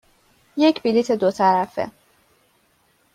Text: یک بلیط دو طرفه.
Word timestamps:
یک 0.57 0.83
بلیط 0.83 1.11
دو 1.11 1.31
طرفه. 1.31 1.91